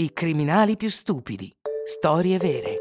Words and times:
I 0.00 0.14
criminali 0.14 0.78
più 0.78 0.88
stupidi. 0.88 1.54
Storie 1.84 2.38
vere. 2.38 2.76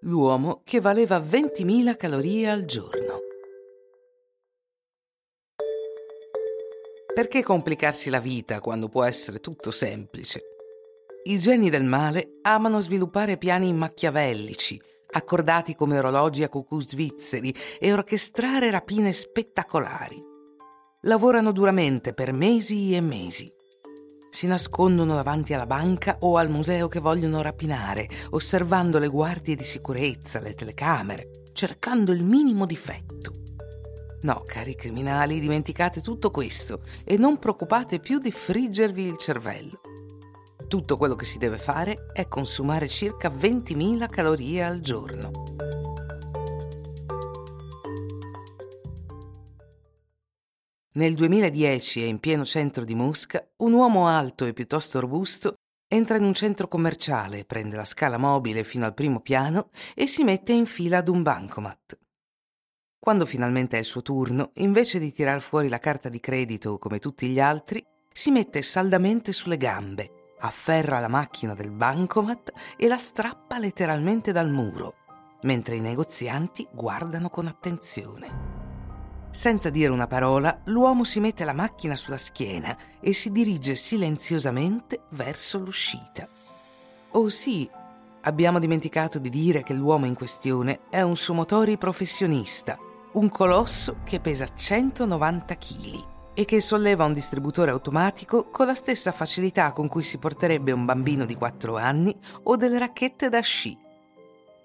L'uomo 0.00 0.62
che 0.64 0.80
valeva 0.80 1.20
20.000 1.20 1.96
calorie 1.96 2.50
al 2.50 2.64
giorno. 2.64 3.20
Perché 7.14 7.44
complicarsi 7.44 8.10
la 8.10 8.18
vita 8.18 8.58
quando 8.58 8.88
può 8.88 9.04
essere 9.04 9.38
tutto 9.38 9.70
semplice? 9.70 10.42
I 11.26 11.38
geni 11.38 11.70
del 11.70 11.84
male 11.84 12.40
amano 12.42 12.80
sviluppare 12.80 13.36
piani 13.36 13.72
machiavellici, 13.72 14.82
accordati 15.12 15.76
come 15.76 15.96
orologi 15.96 16.42
a 16.42 16.48
cucù 16.48 16.80
svizzeri 16.80 17.54
e 17.78 17.92
orchestrare 17.92 18.72
rapine 18.72 19.12
spettacolari. 19.12 20.20
Lavorano 21.02 21.52
duramente 21.52 22.14
per 22.14 22.32
mesi 22.32 22.96
e 22.96 23.00
mesi. 23.00 23.54
Si 24.30 24.46
nascondono 24.46 25.14
davanti 25.14 25.54
alla 25.54 25.66
banca 25.66 26.16
o 26.20 26.36
al 26.36 26.50
museo 26.50 26.88
che 26.88 27.00
vogliono 27.00 27.42
rapinare, 27.42 28.08
osservando 28.30 28.98
le 28.98 29.08
guardie 29.08 29.56
di 29.56 29.64
sicurezza, 29.64 30.40
le 30.40 30.54
telecamere, 30.54 31.44
cercando 31.52 32.12
il 32.12 32.22
minimo 32.22 32.66
difetto. 32.66 33.32
No, 34.22 34.42
cari 34.46 34.74
criminali, 34.74 35.40
dimenticate 35.40 36.00
tutto 36.00 36.30
questo 36.30 36.80
e 37.04 37.16
non 37.16 37.38
preoccupate 37.38 38.00
più 38.00 38.18
di 38.18 38.32
friggervi 38.32 39.06
il 39.06 39.16
cervello. 39.16 39.80
Tutto 40.66 40.96
quello 40.96 41.14
che 41.14 41.24
si 41.24 41.38
deve 41.38 41.58
fare 41.58 42.06
è 42.12 42.28
consumare 42.28 42.88
circa 42.88 43.30
20.000 43.30 44.08
calorie 44.08 44.62
al 44.64 44.80
giorno. 44.80 45.47
Nel 50.98 51.14
2010 51.14 52.02
e 52.02 52.06
in 52.08 52.18
pieno 52.18 52.44
centro 52.44 52.82
di 52.82 52.96
Mosca, 52.96 53.48
un 53.58 53.72
uomo 53.72 54.08
alto 54.08 54.46
e 54.46 54.52
piuttosto 54.52 54.98
robusto 54.98 55.54
entra 55.86 56.16
in 56.16 56.24
un 56.24 56.34
centro 56.34 56.66
commerciale, 56.66 57.44
prende 57.44 57.76
la 57.76 57.84
scala 57.84 58.18
mobile 58.18 58.64
fino 58.64 58.84
al 58.84 58.94
primo 58.94 59.20
piano 59.20 59.70
e 59.94 60.08
si 60.08 60.24
mette 60.24 60.52
in 60.52 60.66
fila 60.66 60.98
ad 60.98 61.06
un 61.06 61.22
bancomat. 61.22 61.96
Quando 62.98 63.26
finalmente 63.26 63.76
è 63.76 63.78
il 63.78 63.84
suo 63.84 64.02
turno, 64.02 64.50
invece 64.54 64.98
di 64.98 65.12
tirar 65.12 65.40
fuori 65.40 65.68
la 65.68 65.78
carta 65.78 66.08
di 66.08 66.18
credito 66.18 66.78
come 66.78 66.98
tutti 66.98 67.28
gli 67.28 67.38
altri, 67.38 67.80
si 68.12 68.32
mette 68.32 68.60
saldamente 68.60 69.30
sulle 69.30 69.56
gambe, 69.56 70.34
afferra 70.40 70.98
la 70.98 71.06
macchina 71.06 71.54
del 71.54 71.70
bancomat 71.70 72.50
e 72.76 72.88
la 72.88 72.98
strappa 72.98 73.60
letteralmente 73.60 74.32
dal 74.32 74.50
muro, 74.50 74.94
mentre 75.42 75.76
i 75.76 75.80
negozianti 75.80 76.66
guardano 76.72 77.30
con 77.30 77.46
attenzione. 77.46 78.47
Senza 79.30 79.70
dire 79.70 79.92
una 79.92 80.06
parola, 80.06 80.60
l'uomo 80.64 81.04
si 81.04 81.20
mette 81.20 81.44
la 81.44 81.52
macchina 81.52 81.94
sulla 81.94 82.16
schiena 82.16 82.76
e 82.98 83.12
si 83.12 83.30
dirige 83.30 83.74
silenziosamente 83.74 85.02
verso 85.10 85.58
l'uscita. 85.58 86.26
Oh 87.10 87.28
sì, 87.28 87.68
abbiamo 88.22 88.58
dimenticato 88.58 89.18
di 89.18 89.28
dire 89.28 89.62
che 89.62 89.74
l'uomo 89.74 90.06
in 90.06 90.14
questione 90.14 90.80
è 90.88 91.02
un 91.02 91.16
sumotori 91.16 91.76
professionista, 91.76 92.78
un 93.12 93.28
colosso 93.28 93.98
che 94.04 94.18
pesa 94.18 94.46
190 94.46 95.56
kg 95.56 96.06
e 96.34 96.44
che 96.44 96.60
solleva 96.60 97.04
un 97.04 97.12
distributore 97.12 97.70
automatico 97.70 98.48
con 98.50 98.66
la 98.66 98.74
stessa 98.74 99.12
facilità 99.12 99.72
con 99.72 99.88
cui 99.88 100.02
si 100.02 100.18
porterebbe 100.18 100.72
un 100.72 100.84
bambino 100.84 101.24
di 101.24 101.34
4 101.34 101.76
anni 101.76 102.16
o 102.44 102.56
delle 102.56 102.78
racchette 102.78 103.28
da 103.28 103.40
sci. 103.40 103.76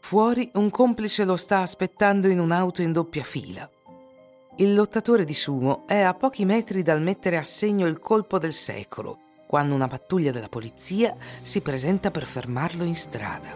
Fuori 0.00 0.50
un 0.54 0.70
complice 0.70 1.24
lo 1.24 1.36
sta 1.36 1.60
aspettando 1.60 2.28
in 2.28 2.40
un'auto 2.40 2.82
in 2.82 2.92
doppia 2.92 3.24
fila. 3.24 3.68
Il 4.58 4.72
lottatore 4.72 5.26
di 5.26 5.34
sumo 5.34 5.82
è 5.86 6.00
a 6.00 6.14
pochi 6.14 6.46
metri 6.46 6.82
dal 6.82 7.02
mettere 7.02 7.36
a 7.36 7.44
segno 7.44 7.86
il 7.86 7.98
colpo 7.98 8.38
del 8.38 8.54
secolo, 8.54 9.18
quando 9.46 9.74
una 9.74 9.86
pattuglia 9.86 10.30
della 10.32 10.48
polizia 10.48 11.14
si 11.42 11.60
presenta 11.60 12.10
per 12.10 12.24
fermarlo 12.24 12.82
in 12.84 12.94
strada. 12.94 13.54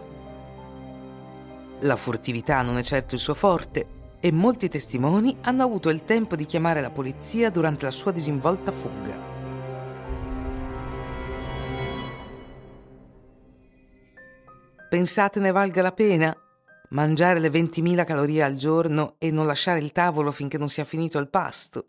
La 1.79 1.95
furtività 1.95 2.61
non 2.61 2.77
è 2.77 2.83
certo 2.83 3.15
il 3.15 3.19
suo 3.19 3.33
forte 3.33 3.87
e 4.19 4.31
molti 4.31 4.69
testimoni 4.69 5.37
hanno 5.41 5.63
avuto 5.63 5.89
il 5.89 6.03
tempo 6.03 6.35
di 6.35 6.45
chiamare 6.45 6.81
la 6.81 6.91
polizia 6.91 7.49
durante 7.49 7.85
la 7.85 7.91
sua 7.91 8.11
disinvolta 8.11 8.71
fuga. 8.71 9.29
Pensate 14.87 15.39
ne 15.39 15.51
valga 15.51 15.81
la 15.81 15.93
pena? 15.93 16.37
Mangiare 16.91 17.39
le 17.39 17.49
20.000 17.49 18.03
calorie 18.03 18.43
al 18.43 18.55
giorno 18.55 19.15
e 19.17 19.31
non 19.31 19.45
lasciare 19.45 19.79
il 19.79 19.93
tavolo 19.93 20.31
finché 20.31 20.57
non 20.57 20.67
sia 20.67 20.83
finito 20.83 21.19
il 21.19 21.29
pasto? 21.29 21.87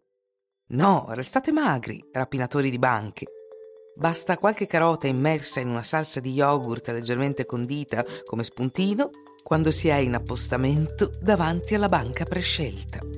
No, 0.68 1.06
restate 1.08 1.50
magri, 1.50 2.00
rapinatori 2.12 2.70
di 2.70 2.78
banche. 2.78 3.26
Basta 3.96 4.38
qualche 4.38 4.68
carota 4.68 5.08
immersa 5.08 5.58
in 5.58 5.68
una 5.68 5.82
salsa 5.82 6.20
di 6.20 6.30
yogurt 6.30 6.88
leggermente 6.90 7.44
condita 7.44 8.04
come 8.24 8.44
spuntino 8.44 9.10
quando 9.42 9.72
si 9.72 9.88
è 9.88 9.96
in 9.96 10.14
appostamento 10.14 11.10
davanti 11.20 11.74
alla 11.74 11.88
banca 11.88 12.24
prescelta. 12.24 13.11